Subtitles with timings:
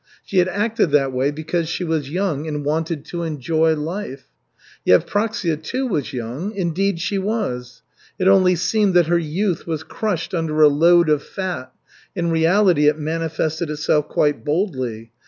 [0.25, 4.25] She had acted that way because she was young and wanted to enjoy life.
[4.83, 7.83] Yevpraksia, too, was young, indeed she was!
[8.17, 11.71] It only seemed that her youth was crushed under a load of fat,
[12.15, 15.11] in reality it manifested itself quite boldly.